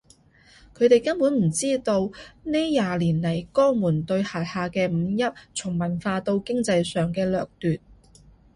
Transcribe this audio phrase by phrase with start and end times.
[0.73, 2.07] 佢哋根本唔知道
[2.43, 7.79] 呢廿年嚟江門對轄下嘅五邑從文化到經濟上嘅掠奪